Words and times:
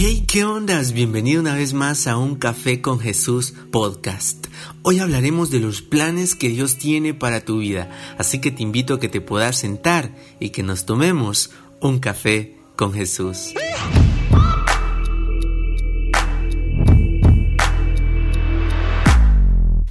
Hey, 0.00 0.22
¿qué 0.28 0.44
ondas? 0.44 0.92
Bienvenido 0.92 1.40
una 1.40 1.56
vez 1.56 1.72
más 1.72 2.06
a 2.06 2.16
un 2.16 2.36
Café 2.36 2.80
con 2.80 3.00
Jesús 3.00 3.52
podcast. 3.72 4.46
Hoy 4.82 5.00
hablaremos 5.00 5.50
de 5.50 5.58
los 5.58 5.82
planes 5.82 6.36
que 6.36 6.48
Dios 6.48 6.76
tiene 6.78 7.14
para 7.14 7.44
tu 7.44 7.58
vida, 7.58 7.90
así 8.16 8.40
que 8.40 8.52
te 8.52 8.62
invito 8.62 8.94
a 8.94 9.00
que 9.00 9.08
te 9.08 9.20
puedas 9.20 9.58
sentar 9.58 10.14
y 10.38 10.50
que 10.50 10.62
nos 10.62 10.86
tomemos 10.86 11.50
un 11.80 11.98
café 11.98 12.56
con 12.76 12.92
Jesús. 12.92 13.54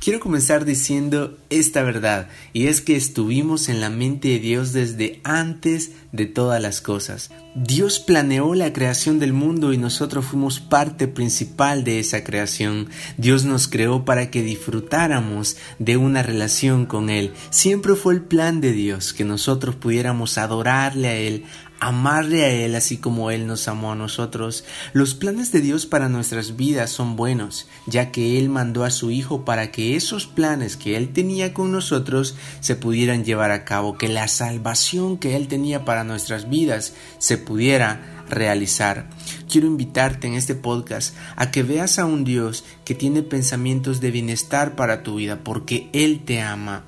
Quiero 0.08 0.22
comenzar 0.22 0.64
diciendo 0.64 1.38
esta 1.50 1.84
verdad, 1.84 2.30
y 2.54 2.68
es 2.68 2.80
que 2.80 2.96
estuvimos 2.96 3.68
en 3.68 3.82
la 3.82 3.90
mente 3.90 4.30
de 4.30 4.40
Dios 4.40 4.72
desde 4.72 5.20
antes 5.26 5.92
de 6.14 6.26
todas 6.26 6.62
las 6.62 6.80
cosas. 6.80 7.30
Dios 7.56 8.00
planeó 8.00 8.56
la 8.56 8.72
creación 8.72 9.20
del 9.20 9.34
mundo 9.34 9.74
y 9.74 9.78
nosotros 9.78 10.24
fuimos 10.24 10.62
parte 10.62 11.10
principal 11.10 11.84
de 11.84 12.00
esa 12.00 12.24
creación. 12.24 12.88
Dios 13.18 13.44
nos 13.44 13.68
creó 13.68 14.06
para 14.06 14.32
que 14.32 14.44
disfrutáramos 14.44 15.58
de 15.78 15.98
una 15.98 16.24
relación 16.24 16.86
con 16.86 17.10
Él. 17.10 17.34
Siempre 17.50 17.96
fue 17.96 18.14
el 18.14 18.22
plan 18.22 18.62
de 18.62 18.72
Dios 18.72 19.12
que 19.12 19.26
nosotros 19.26 19.76
pudiéramos 19.76 20.38
adorarle 20.38 21.08
a 21.10 21.16
Él, 21.18 21.44
amarle 21.80 22.44
a 22.44 22.50
Él 22.50 22.76
así 22.76 22.98
como 22.98 23.32
Él 23.32 23.48
nos 23.48 23.68
amó 23.68 23.92
a 23.92 23.96
nosotros. 23.96 24.64
Los 24.94 25.14
planes 25.14 25.52
de 25.52 25.62
Dios 25.62 25.86
para 25.86 26.10
nuestras 26.10 26.56
vidas 26.56 26.90
son 26.90 27.16
buenos, 27.16 27.68
ya 27.86 28.12
que 28.12 28.40
Él 28.40 28.50
mandó 28.50 28.84
a 28.84 28.92
su 28.92 29.12
Hijo 29.12 29.46
para 29.46 29.72
que 29.72 29.96
esos 29.96 30.28
planes 30.28 30.78
que 30.78 30.98
Él 30.98 31.14
tenía 31.14 31.54
con 31.54 31.72
nosotros 31.72 32.36
se 32.60 32.76
pudieran 32.76 33.24
llevar 33.24 33.52
a 33.52 33.66
cabo, 33.66 33.98
que 33.98 34.08
la 34.08 34.28
salvación 34.28 35.18
que 35.18 35.36
Él 35.36 35.48
tenía 35.48 35.86
para 35.86 36.04
nuestras 36.04 36.50
vidas 36.50 36.94
se 37.20 37.38
pudiera 37.38 38.24
realizar. 38.30 39.10
Quiero 39.50 39.68
invitarte 39.68 40.28
en 40.28 40.34
este 40.34 40.56
podcast 40.56 41.16
a 41.36 41.52
que 41.52 41.64
veas 41.64 42.00
a 42.00 42.06
un 42.06 42.24
Dios 42.24 42.66
que 42.84 42.96
tiene 42.96 43.24
pensamientos 43.24 44.02
de 44.02 44.12
bienestar 44.12 44.76
para 44.76 45.04
tu 45.04 45.16
vida, 45.16 45.40
porque 45.44 45.90
Él 45.94 46.24
te 46.26 46.42
ama. 46.42 46.86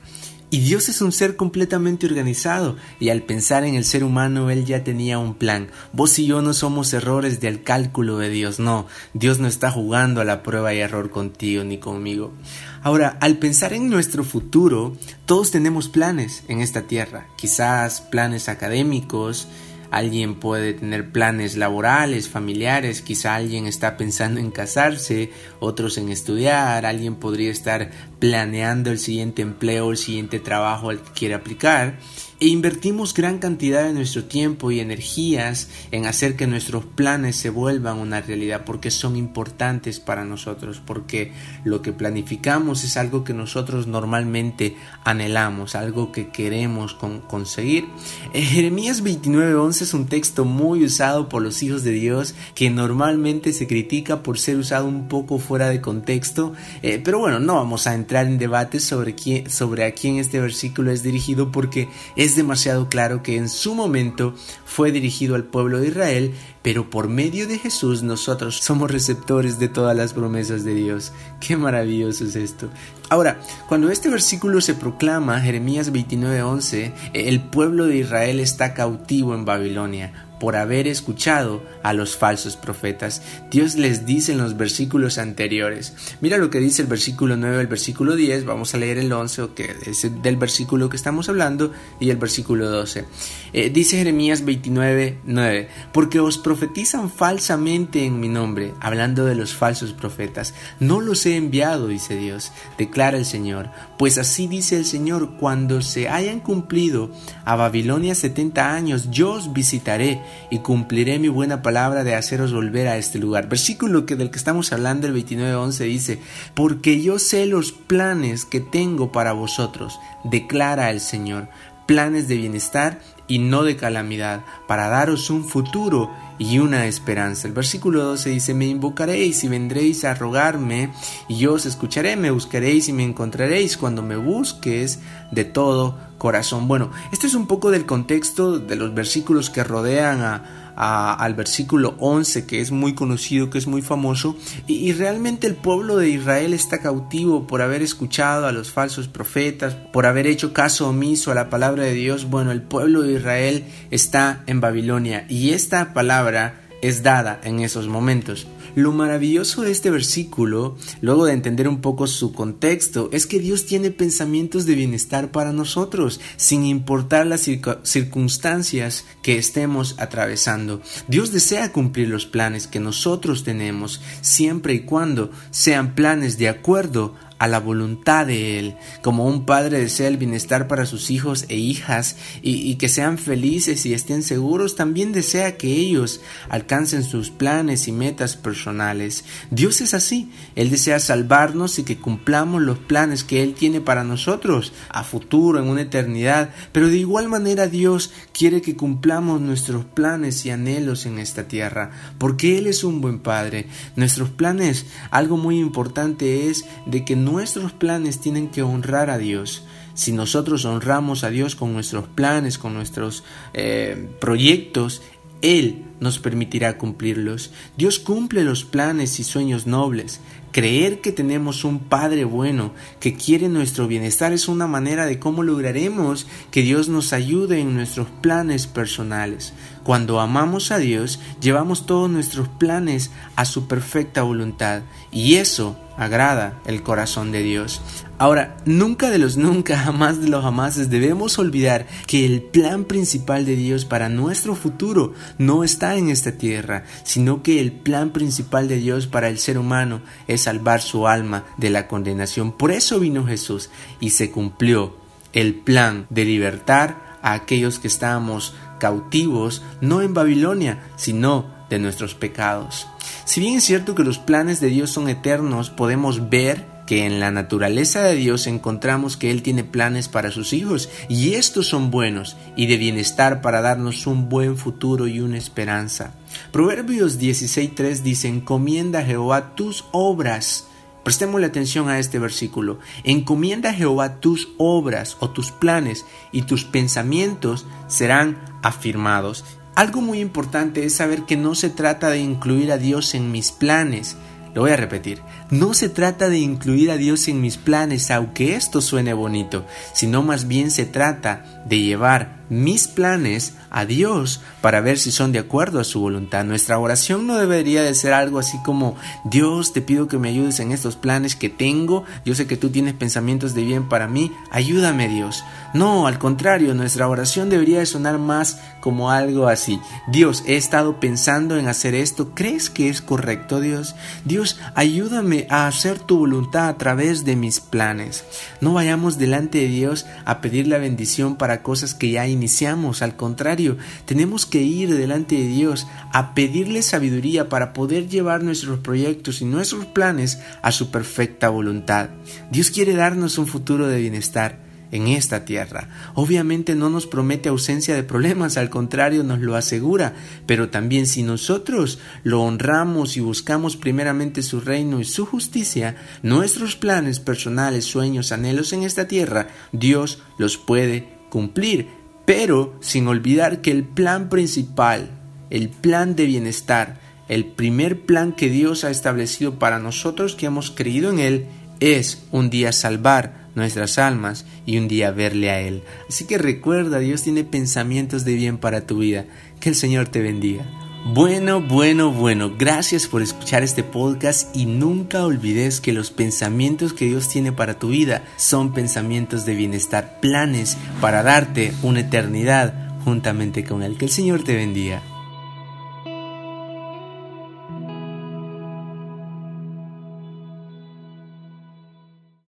Y 0.52 0.62
Dios 0.62 0.90
es 0.90 1.02
un 1.02 1.12
ser 1.12 1.36
completamente 1.36 2.08
organizado 2.08 2.76
y 3.00 3.10
al 3.10 3.22
pensar 3.22 3.64
en 3.66 3.76
el 3.76 3.86
ser 3.86 4.04
humano 4.04 4.50
Él 4.50 4.66
ya 4.66 4.84
tenía 4.84 5.20
un 5.20 5.36
plan. 5.36 5.68
Vos 5.94 6.18
y 6.18 6.26
yo 6.26 6.42
no 6.42 6.54
somos 6.54 6.92
errores 6.94 7.40
del 7.40 7.62
cálculo 7.62 8.18
de 8.18 8.30
Dios, 8.30 8.60
no. 8.60 8.88
Dios 9.14 9.38
no 9.38 9.48
está 9.48 9.70
jugando 9.70 10.22
a 10.22 10.26
la 10.26 10.42
prueba 10.42 10.74
y 10.74 10.80
error 10.80 11.12
contigo 11.12 11.64
ni 11.64 11.78
conmigo. 11.78 12.34
Ahora, 12.82 13.18
al 13.22 13.38
pensar 13.38 13.74
en 13.74 13.90
nuestro 13.90 14.24
futuro, 14.24 14.98
todos 15.26 15.52
tenemos 15.52 15.88
planes 15.88 16.44
en 16.48 16.62
esta 16.62 16.88
tierra. 16.88 17.28
Quizás 17.38 18.02
planes 18.02 18.50
académicos, 18.50 19.48
Alguien 19.92 20.36
puede 20.36 20.74
tener 20.74 21.12
planes 21.12 21.58
laborales, 21.58 22.30
familiares, 22.30 23.02
quizá 23.02 23.34
alguien 23.34 23.66
está 23.66 23.98
pensando 23.98 24.40
en 24.40 24.52
casarse, 24.52 25.32
otros 25.60 25.98
en 25.98 26.10
estudiar, 26.10 26.86
alguien 26.86 27.16
podría 27.16 27.50
estar 27.50 27.90
planeando 28.20 28.92
el 28.92 29.00
siguiente 29.00 29.42
empleo, 29.42 29.92
el 29.92 29.98
siguiente 29.98 30.40
trabajo 30.40 30.90
al 30.90 31.02
que 31.02 31.12
quiere 31.12 31.36
aplicar 31.36 31.98
e 32.42 32.48
invertimos 32.48 33.14
gran 33.14 33.40
cantidad 33.40 33.84
de 33.84 33.92
nuestro 33.92 34.24
tiempo 34.24 34.72
y 34.72 34.80
energías 34.80 35.68
en 35.92 36.06
hacer 36.06 36.38
que 36.38 36.48
nuestros 36.48 36.86
planes 36.86 37.36
se 37.36 37.50
vuelvan 37.50 37.98
una 37.98 38.22
realidad 38.22 38.64
porque 38.66 38.92
son 38.92 39.18
importantes 39.18 40.00
para 40.00 40.24
nosotros, 40.24 40.82
porque 40.86 41.34
lo 41.66 41.82
que 41.82 41.92
planificamos 41.92 42.86
es 42.86 42.96
algo 42.96 43.26
que 43.26 43.34
nosotros 43.34 43.88
normalmente 43.88 44.78
anhelamos, 45.04 45.76
algo 45.76 46.14
que 46.14 46.30
queremos 46.30 46.94
conseguir. 46.94 47.86
Eh, 48.34 48.42
Jeremías 48.42 49.04
29:11 49.04 49.82
es 49.82 49.94
un 49.94 50.06
texto 50.06 50.46
muy 50.46 50.86
usado 50.86 51.28
por 51.28 51.42
los 51.42 51.62
hijos 51.62 51.84
de 51.84 51.92
Dios 51.92 52.36
que 52.56 52.70
normalmente 52.70 53.52
se 53.52 53.68
critica 53.68 54.24
por 54.24 54.40
ser 54.40 54.56
usado 54.56 54.86
un 54.86 55.10
poco 55.10 55.40
fuera 55.40 55.68
de 55.68 55.82
contexto, 55.82 56.54
eh, 56.84 57.02
pero 57.04 57.20
bueno, 57.20 57.40
no 57.42 57.56
vamos 57.56 57.86
a 57.86 57.96
entrar 57.96 58.09
en 58.10 58.38
debate 58.38 58.80
sobre, 58.80 59.16
quién, 59.16 59.50
sobre 59.50 59.86
a 59.86 59.94
quién 59.94 60.18
este 60.18 60.40
versículo 60.40 60.92
es 60.92 61.04
dirigido 61.04 61.52
porque 61.52 61.90
es 62.16 62.36
demasiado 62.36 62.90
claro 62.90 63.22
que 63.22 63.38
en 63.38 63.50
su 63.50 63.76
momento 63.76 64.34
fue 64.66 64.92
dirigido 64.92 65.36
al 65.36 65.44
pueblo 65.44 65.80
de 65.80 65.90
Israel, 65.90 66.34
pero 66.62 66.90
por 66.90 67.08
medio 67.08 67.48
de 67.48 67.60
Jesús 67.60 68.04
nosotros 68.04 68.58
somos 68.58 68.92
receptores 68.92 69.60
de 69.60 69.70
todas 69.70 69.96
las 69.96 70.14
promesas 70.14 70.64
de 70.64 70.74
Dios. 70.74 71.12
Qué 71.40 71.56
maravilloso 71.56 72.26
es 72.26 72.36
esto. 72.36 72.70
Ahora, 73.10 73.40
cuando 73.68 73.90
este 73.92 74.10
versículo 74.10 74.62
se 74.62 74.74
proclama, 74.74 75.40
Jeremías 75.40 75.92
29:11, 75.92 76.94
el 77.14 77.42
pueblo 77.42 77.86
de 77.86 77.98
Israel 77.98 78.40
está 78.40 78.74
cautivo 78.74 79.36
en 79.36 79.46
Babilonia 79.46 80.29
por 80.40 80.56
haber 80.56 80.88
escuchado 80.88 81.62
a 81.84 81.94
los 81.94 82.18
falsos 82.18 82.56
profetas. 82.56 83.22
Dios 83.52 83.76
les 83.76 84.06
dice 84.06 84.32
en 84.32 84.38
los 84.38 84.58
versículos 84.58 85.18
anteriores. 85.18 85.94
Mira 86.22 86.38
lo 86.38 86.50
que 86.50 86.60
dice 86.60 86.82
el 86.82 86.88
versículo 86.88 87.36
9 87.36 87.62
el 87.62 87.68
versículo 87.68 88.16
10. 88.16 88.46
Vamos 88.46 88.74
a 88.74 88.78
leer 88.78 88.98
el 88.98 89.12
11, 89.12 89.50
que 89.56 89.76
es 89.86 90.08
del 90.22 90.38
versículo 90.38 90.90
que 90.90 90.98
estamos 90.98 91.30
hablando, 91.30 91.72
y 92.00 92.10
el 92.10 92.18
versículo 92.18 92.70
12. 92.70 93.06
Eh, 93.54 93.70
dice 93.70 93.98
Jeremías 93.98 94.46
29, 94.46 95.20
9. 95.26 95.70
Porque 95.92 96.20
os 96.20 96.38
profetizan 96.38 97.10
falsamente 97.10 98.06
en 98.06 98.20
mi 98.20 98.30
nombre, 98.30 98.74
hablando 98.80 99.26
de 99.26 99.36
los 99.36 99.54
falsos 99.54 99.94
profetas. 99.94 100.54
No 100.80 101.02
los 101.02 101.26
he 101.26 101.36
enviado, 101.36 101.88
dice 101.88 102.16
Dios, 102.16 102.52
declara 102.78 103.18
el 103.18 103.26
Señor. 103.26 103.70
Pues 103.98 104.18
así 104.18 104.48
dice 104.48 104.78
el 104.78 104.86
Señor, 104.86 105.38
cuando 105.38 105.82
se 105.82 106.10
hayan 106.10 106.40
cumplido 106.40 107.12
a 107.46 107.56
Babilonia 107.56 108.16
70 108.16 108.74
años, 108.74 109.10
yo 109.12 109.34
os 109.34 109.54
visitaré 109.54 110.22
y 110.50 110.60
cumpliré 110.60 111.20
mi 111.20 111.28
buena 111.28 111.62
palabra 111.62 112.04
de 112.04 112.16
haceros 112.16 112.54
volver 112.54 112.88
a 112.88 112.98
este 112.98 113.20
lugar. 113.20 113.50
Versículo 113.50 114.06
que 114.06 114.16
del 114.16 114.32
que 114.32 114.38
estamos 114.38 114.74
hablando, 114.74 115.08
el 115.08 115.16
29.11 115.16 115.86
dice, 115.86 116.20
porque 116.54 117.02
yo 117.02 117.20
sé 117.20 117.46
los 117.46 117.72
planes 117.72 118.46
que 118.46 118.60
tengo 118.60 119.12
para 119.12 119.34
vosotros, 119.34 120.00
declara 120.24 120.92
el 120.92 121.00
Señor, 121.00 121.50
planes 121.86 122.28
de 122.28 122.38
bienestar 122.38 123.00
y 123.30 123.40
no 123.40 123.64
de 123.64 123.78
calamidad, 123.78 124.44
para 124.68 124.90
daros 124.90 125.30
un 125.30 125.46
futuro 125.46 126.12
y 126.40 126.60
una 126.60 126.88
esperanza. 126.88 127.48
El 127.48 127.54
versículo 127.54 128.04
12 128.04 128.32
dice, 128.32 128.54
me 128.54 128.66
invocaréis 128.66 129.44
y 129.44 129.48
vendréis 129.48 130.04
a 130.04 130.16
rogarme, 130.16 130.92
y 131.28 131.38
yo 131.38 131.54
os 131.54 131.66
escucharé, 131.66 132.16
me 132.16 132.32
buscaréis 132.32 132.90
y 132.90 132.94
me 132.94 133.04
encontraréis 133.04 133.78
cuando 133.78 134.02
me 134.02 134.18
busques 134.18 135.00
de 135.32 135.46
todo 135.46 135.98
corazón. 136.18 136.68
Bueno, 136.68 136.92
este 137.12 137.28
es 137.28 137.36
un 137.36 137.48
poco 137.48 137.72
del 137.72 137.86
contexto 137.86 138.60
de 138.60 138.76
los 138.76 138.94
versículos 138.94 139.50
que 139.50 139.64
rodean 139.64 140.22
a, 140.22 140.66
al 140.76 141.34
versículo 141.34 141.96
11, 142.00 142.46
que 142.46 142.62
es 142.62 142.72
muy 142.72 142.94
conocido, 142.94 143.50
que 143.50 143.58
es 143.58 143.68
muy 143.68 143.82
famoso, 143.82 144.38
y, 144.66 144.76
y, 144.76 144.94
realmente 144.94 145.46
el 145.46 145.56
pueblo 145.56 145.98
de 145.98 146.10
Israel 146.10 146.54
está 146.54 146.80
cautivo 146.80 147.48
por 147.48 147.62
haber 147.62 147.82
escuchado 147.82 148.48
a 148.48 148.54
los 148.54 148.72
falsos 148.72 149.10
profetas, 149.10 149.74
por 149.74 150.06
haber 150.06 150.26
hecho 150.26 150.54
caso 150.54 150.88
omiso 150.88 151.32
a 151.32 151.36
la 151.36 151.50
palabra 151.50 151.84
de 151.84 151.94
Dios. 151.94 152.30
Bueno, 152.30 152.52
el 152.52 152.62
pueblo 152.62 153.02
de 153.02 153.19
Israel 153.20 153.66
está 153.92 154.44
en 154.48 154.62
Babilonia 154.62 155.26
y 155.30 155.52
esta 155.52 155.94
palabra 155.94 156.62
es 156.82 157.04
dada 157.04 157.40
en 157.44 157.60
esos 157.60 157.88
momentos. 157.88 158.48
Lo 158.76 158.92
maravilloso 158.92 159.64
de 159.64 159.72
este 159.72 159.90
versículo, 159.90 160.78
luego 161.02 161.26
de 161.26 161.34
entender 161.34 161.68
un 161.68 161.82
poco 161.82 162.08
su 162.08 162.32
contexto, 162.32 163.10
es 163.12 163.26
que 163.26 163.40
Dios 163.40 163.66
tiene 163.66 163.92
pensamientos 163.92 164.66
de 164.66 164.76
bienestar 164.76 165.32
para 165.32 165.52
nosotros, 165.52 166.22
sin 166.38 166.64
importar 166.66 167.26
las 167.26 167.50
circunstancias 167.84 169.06
que 169.22 169.38
estemos 169.38 169.96
atravesando. 169.98 170.82
Dios 171.08 171.32
desea 171.32 171.72
cumplir 171.72 172.10
los 172.10 172.26
planes 172.26 172.68
que 172.68 172.80
nosotros 172.80 173.44
tenemos, 173.44 174.02
siempre 174.22 174.74
y 174.76 174.82
cuando 174.82 175.32
sean 175.52 175.96
planes 175.96 176.38
de 176.38 176.50
acuerdo 176.50 177.16
a 177.40 177.48
la 177.48 177.60
voluntad 177.60 178.28
de 178.28 178.60
Él, 178.60 178.76
como 179.02 179.26
un 179.26 179.46
padre 179.46 179.80
desea 179.80 180.08
el 180.08 180.18
bienestar 180.18 180.68
para 180.68 180.86
sus 180.86 181.10
hijos 181.10 181.46
e 181.50 181.56
hijas 181.56 182.18
y, 182.42 182.76
que 182.76 182.90
sean 182.90 183.18
felices 183.18 183.86
y 183.86 183.94
estén 183.94 184.24
seguros, 184.24 184.76
también 184.76 185.12
desea 185.12 185.58
que 185.58 185.68
ellos 185.68 186.22
alcancen 186.50 187.04
sus 187.04 187.30
planes 187.30 187.88
y 187.88 187.92
metas 187.92 188.36
personales. 188.36 189.26
Dios 189.52 189.82
es 189.82 189.94
así, 189.94 190.32
Él 190.56 190.70
desea 190.70 191.00
salvarnos 191.00 191.80
y 191.80 191.84
que 191.84 191.98
cumplamos 191.98 192.62
los 192.62 192.78
planes 192.78 193.24
que 193.24 193.44
Él 193.44 193.54
tiene 193.54 193.82
para 193.82 194.04
nosotros 194.04 194.74
a 194.90 195.04
futuro, 195.04 195.60
en 195.60 195.68
una 195.68 195.82
eternidad, 195.82 196.52
pero 196.72 196.88
de 196.88 196.98
igual 196.98 197.30
manera 197.30 197.68
Dios 197.68 198.12
quiere 198.34 198.62
que 198.62 198.76
cumplamos 198.76 199.42
nuestros 199.42 199.86
planes 199.86 200.46
y 200.46 200.52
anhelos 200.52 201.06
en 201.06 201.20
esta 201.20 201.48
tierra, 201.48 201.92
porque 202.18 202.58
Él 202.58 202.68
es 202.68 202.84
un 202.84 203.02
buen 203.02 203.20
Padre. 203.20 203.68
Nuestros 203.96 204.30
planes, 204.30 204.86
algo 205.12 205.38
muy 205.38 205.60
importante 205.60 206.50
es 206.50 206.66
de 206.86 207.06
que 207.06 207.16
nuestros 207.32 207.72
planes 207.72 208.20
tienen 208.20 208.50
que 208.50 208.62
honrar 208.62 209.10
a 209.10 209.18
Dios. 209.18 209.64
Si 209.94 210.12
nosotros 210.12 210.66
honramos 210.66 211.24
a 211.24 211.30
Dios 211.30 211.56
con 211.56 211.74
nuestros 211.74 212.08
planes, 212.08 212.58
con 212.58 212.74
nuestros 212.74 213.24
eh, 213.54 214.10
proyectos, 214.20 215.02
Él 215.42 215.86
nos 216.00 216.20
permitirá 216.20 216.78
cumplirlos. 216.78 217.52
Dios 217.78 218.00
cumple 218.00 218.44
los 218.44 218.64
planes 218.64 219.20
y 219.20 219.24
sueños 219.24 219.68
nobles, 219.68 220.20
Creer 220.52 221.02
que 221.02 221.12
tenemos 221.12 221.64
un 221.64 221.80
Padre 221.80 222.24
bueno 222.24 222.72
que 223.00 223.14
quiere 223.14 223.50
nuestro 223.50 223.88
bienestar 223.88 224.34
es 224.34 224.48
una 224.48 224.66
manera 224.66 225.06
de 225.06 225.20
cómo 225.20 225.44
lograremos 225.44 226.26
que 226.50 226.64
Dios 226.64 226.90
nos 226.90 227.14
ayude 227.14 227.60
en 227.60 227.76
nuestros 227.76 228.08
planes 228.22 228.66
personales. 228.66 229.54
Cuando 229.84 230.20
amamos 230.20 230.72
a 230.72 230.78
Dios, 230.78 231.20
llevamos 231.40 231.86
todos 231.86 232.10
nuestros 232.10 232.48
planes 232.48 233.12
a 233.36 233.46
su 233.46 233.68
perfecta 233.68 234.24
voluntad 234.24 234.82
y 235.12 235.36
eso 235.36 235.78
agrada 236.00 236.60
el 236.66 236.82
corazón 236.82 237.32
de 237.32 237.44
Dios. 237.44 237.82
Ahora, 238.18 238.58
nunca 238.66 239.10
de 239.10 239.18
los 239.18 239.36
nunca, 239.36 239.78
jamás 239.86 240.22
de 240.22 240.30
los 240.30 240.44
jamases 240.44 240.90
debemos 240.90 241.38
olvidar 241.40 241.88
que 242.08 242.26
el 242.26 242.42
plan 242.42 242.86
principal 242.86 243.46
de 243.46 243.56
Dios 243.56 243.86
para 243.86 244.10
nuestro 244.10 244.56
futuro 244.56 245.14
no 245.38 245.64
está 245.64 245.98
en 245.98 246.10
esta 246.10 246.34
tierra, 246.34 246.86
sino 247.04 247.44
que 247.44 247.60
el 247.60 247.72
plan 247.74 248.12
principal 248.12 248.68
de 248.68 248.78
Dios 248.78 249.08
para 249.08 249.28
el 249.28 249.40
ser 249.40 249.58
humano 249.58 250.02
es 250.28 250.39
salvar 250.40 250.82
su 250.82 251.08
alma 251.08 251.46
de 251.58 251.70
la 251.70 251.88
condenación. 251.88 252.52
Por 252.52 252.72
eso 252.72 253.00
vino 253.00 253.26
Jesús 253.26 253.70
y 254.00 254.10
se 254.10 254.32
cumplió 254.32 254.96
el 255.34 255.54
plan 255.54 256.08
de 256.10 256.26
libertar 256.26 257.20
a 257.22 257.34
aquellos 257.34 257.78
que 257.78 257.88
estábamos 257.88 258.56
cautivos, 258.80 259.62
no 259.82 260.02
en 260.02 260.14
Babilonia, 260.14 260.80
sino 260.96 261.46
de 261.70 261.80
nuestros 261.80 262.16
pecados. 262.16 262.88
Si 263.26 263.40
bien 263.40 263.58
es 263.58 263.64
cierto 263.64 263.94
que 263.94 264.04
los 264.04 264.18
planes 264.18 264.60
de 264.60 264.70
Dios 264.70 264.90
son 264.90 265.10
eternos, 265.10 265.70
podemos 265.70 266.30
ver 266.30 266.66
que 266.90 267.06
en 267.06 267.20
la 267.20 267.30
naturaleza 267.30 268.02
de 268.02 268.16
Dios 268.16 268.48
encontramos 268.48 269.16
que 269.16 269.30
Él 269.30 269.44
tiene 269.44 269.64
planes 269.64 270.08
para 270.08 270.32
sus 270.32 270.54
hijos 270.54 270.90
y 271.08 271.36
estos 271.36 271.68
son 271.68 271.92
buenos 271.92 272.36
y 272.56 272.66
de 272.66 272.78
bienestar 272.78 273.44
para 273.44 273.62
darnos 273.62 274.08
un 274.08 274.28
buen 274.28 274.58
futuro 274.58 275.06
y 275.06 275.20
una 275.20 275.38
esperanza. 275.38 276.16
Proverbios 276.52 277.20
16.3 277.20 278.02
dice, 278.02 278.28
encomienda 278.28 279.02
a 279.02 279.06
Jehová 279.06 279.54
tus 279.54 279.86
obras. 279.92 280.66
Prestémosle 281.04 281.46
atención 281.46 281.90
a 281.90 282.00
este 282.00 282.18
versículo. 282.18 282.80
Encomienda 283.04 283.70
a 283.70 283.74
Jehová 283.76 284.20
tus 284.20 284.50
obras 284.58 285.16
o 285.20 285.30
tus 285.30 285.52
planes 285.52 286.08
y 286.32 286.42
tus 286.42 286.66
pensamientos 286.66 287.68
serán 287.88 288.40
afirmados. 288.64 289.46
Algo 289.76 290.02
muy 290.02 290.22
importante 290.22 290.84
es 290.86 290.96
saber 290.96 291.22
que 291.28 291.38
no 291.38 291.54
se 291.54 291.70
trata 291.70 292.10
de 292.10 292.20
incluir 292.20 292.72
a 292.72 292.80
Dios 292.80 293.14
en 293.14 293.32
mis 293.32 293.52
planes. 293.52 294.18
Lo 294.54 294.62
voy 294.62 294.72
a 294.72 294.78
repetir. 294.78 295.22
No 295.52 295.74
se 295.74 295.90
trata 295.90 296.30
de 296.30 296.40
incluir 296.40 296.92
a 296.92 296.98
Dios 296.98 297.28
en 297.28 297.42
mis 297.42 297.58
planes, 297.58 298.10
aunque 298.12 298.56
esto 298.56 298.82
suene 298.82 299.14
bonito, 299.14 299.66
sino 299.94 300.24
más 300.24 300.48
bien 300.48 300.72
se 300.72 300.86
trata 300.86 301.64
de 301.66 301.80
llevar 301.80 302.39
mis 302.50 302.88
planes 302.88 303.54
a 303.70 303.86
Dios 303.86 304.42
para 304.62 304.82
ver 304.82 305.00
si 305.00 305.12
son 305.12 305.32
de 305.32 305.40
acuerdo 305.40 305.80
a 305.80 305.84
su 305.84 306.00
voluntad. 306.00 306.44
Nuestra 306.44 306.80
oración 306.80 307.28
no 307.28 307.38
debería 307.38 307.84
de 307.84 307.94
ser 307.94 308.14
algo 308.14 308.40
así 308.40 308.58
como 308.64 308.96
Dios 309.26 309.74
te 309.74 309.82
pido 309.82 310.08
que 310.08 310.18
me 310.18 310.30
ayudes 310.30 310.60
en 310.60 310.72
estos 310.72 310.96
planes 310.96 311.36
que 311.36 311.50
tengo, 311.50 312.04
yo 312.26 312.36
sé 312.36 312.48
que 312.48 312.58
tú 312.58 312.70
tienes 312.70 312.94
pensamientos 312.94 313.54
de 313.54 313.64
bien 313.64 313.88
para 313.88 314.08
mí, 314.08 314.32
ayúdame 314.52 315.08
Dios. 315.08 315.44
No, 315.74 316.08
al 316.08 316.18
contrario, 316.18 316.74
nuestra 316.74 317.08
oración 317.08 317.50
debería 317.50 317.80
de 317.80 317.86
sonar 317.86 318.18
más 318.18 318.60
como 318.80 319.12
algo 319.12 319.48
así. 319.48 319.80
Dios, 320.08 320.44
he 320.48 320.56
estado 320.56 321.00
pensando 321.00 321.58
en 321.58 321.68
hacer 321.68 321.94
esto, 321.94 322.32
¿crees 322.34 322.70
que 322.70 322.90
es 322.90 323.02
correcto 323.02 323.62
Dios? 323.62 323.96
Dios, 324.26 324.60
ayúdame 324.74 325.46
a 325.50 325.68
hacer 325.68 326.00
tu 326.00 326.20
voluntad 326.20 326.70
a 326.70 326.78
través 326.78 327.24
de 327.26 327.36
mis 327.36 327.60
planes. 327.60 328.24
No 328.62 328.74
vayamos 328.74 329.18
delante 329.18 329.60
de 329.60 329.68
Dios 329.68 330.06
a 330.26 330.42
pedir 330.42 330.68
la 330.68 330.78
bendición 330.78 331.36
para 331.36 331.62
cosas 331.62 331.94
que 331.94 332.10
ya 332.10 332.28
iniciamos, 332.40 333.02
al 333.02 333.18
contrario, 333.18 333.78
tenemos 334.06 334.46
que 334.46 334.62
ir 334.62 334.96
delante 334.96 335.36
de 335.36 335.48
Dios 335.48 335.88
a 336.14 336.34
pedirle 336.34 336.82
sabiduría 336.82 337.50
para 337.50 337.74
poder 337.74 338.08
llevar 338.08 338.44
nuestros 338.44 338.80
proyectos 338.80 339.42
y 339.42 339.46
nuestros 339.46 339.86
planes 339.86 340.40
a 340.62 340.72
su 340.72 340.90
perfecta 340.90 341.50
voluntad. 341.50 342.10
Dios 342.50 342.72
quiere 342.72 342.94
darnos 342.94 343.38
un 343.38 343.48
futuro 343.48 343.88
de 343.88 344.00
bienestar 344.00 344.70
en 344.92 345.08
esta 345.08 345.46
tierra. 345.46 345.90
Obviamente 346.16 346.76
no 346.76 346.90
nos 346.90 347.08
promete 347.08 347.50
ausencia 347.50 347.96
de 347.96 348.04
problemas, 348.04 348.58
al 348.58 348.70
contrario 348.70 349.24
nos 349.24 349.40
lo 349.40 349.56
asegura, 349.56 350.16
pero 350.46 350.70
también 350.70 351.06
si 351.06 351.24
nosotros 351.24 352.00
lo 352.24 352.42
honramos 352.42 353.18
y 353.18 353.20
buscamos 353.20 353.78
primeramente 353.78 354.42
su 354.42 354.62
reino 354.62 355.00
y 355.00 355.06
su 355.06 355.26
justicia, 355.26 355.96
nuestros 356.24 356.76
planes 356.76 357.20
personales, 357.20 357.86
sueños, 357.86 358.32
anhelos 358.32 358.74
en 358.74 358.84
esta 358.84 359.08
tierra, 359.08 359.48
Dios 359.72 360.22
los 360.38 360.58
puede 360.58 361.20
cumplir 361.30 361.99
pero 362.30 362.76
sin 362.80 363.08
olvidar 363.08 363.60
que 363.60 363.72
el 363.72 363.84
plan 363.84 364.30
principal, 364.30 365.10
el 365.50 365.68
plan 365.68 366.16
de 366.16 366.28
bienestar, 366.28 367.00
el 367.28 367.44
primer 367.44 368.02
plan 368.02 368.34
que 368.34 368.52
Dios 368.52 368.84
ha 368.84 368.92
establecido 368.92 369.58
para 369.58 369.80
nosotros 369.80 370.36
que 370.36 370.46
hemos 370.46 370.70
creído 370.70 371.10
en 371.10 371.18
Él, 371.18 371.46
es 371.80 372.22
un 372.32 372.52
día 372.52 372.72
salvar 372.72 373.48
nuestras 373.56 373.98
almas 373.98 374.46
y 374.68 374.78
un 374.78 374.88
día 374.88 375.10
verle 375.10 375.50
a 375.50 375.60
Él. 375.60 375.82
Así 376.08 376.26
que 376.26 376.38
recuerda, 376.38 377.00
Dios 377.00 377.24
tiene 377.24 377.44
pensamientos 377.46 378.26
de 378.26 378.36
bien 378.36 378.60
para 378.60 378.86
tu 378.86 379.00
vida. 379.00 379.26
Que 379.60 379.70
el 379.70 379.76
Señor 379.76 380.08
te 380.10 380.22
bendiga. 380.22 380.68
Bueno, 381.06 381.62
bueno, 381.62 382.12
bueno, 382.12 382.54
gracias 382.58 383.08
por 383.08 383.22
escuchar 383.22 383.64
este 383.64 383.84
podcast 383.84 384.56
y 384.56 384.66
nunca 384.66 385.26
olvides 385.26 385.80
que 385.80 385.94
los 385.94 386.12
pensamientos 386.12 386.94
que 386.94 387.06
Dios 387.06 387.30
tiene 387.30 387.52
para 387.52 387.80
tu 387.80 387.90
vida 387.90 388.24
son 388.36 388.74
pensamientos 388.74 389.46
de 389.46 389.56
bienestar, 389.56 390.20
planes 390.20 390.78
para 391.00 391.24
darte 391.24 391.74
una 391.84 392.02
eternidad 392.02 392.74
juntamente 393.06 393.64
con 393.64 393.82
Él. 393.82 393.98
Que 393.98 394.06
el 394.06 394.12
Señor 394.12 394.44
te 394.44 394.56
bendiga. 394.56 395.02